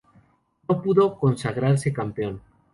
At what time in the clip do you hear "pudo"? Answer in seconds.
0.81-1.15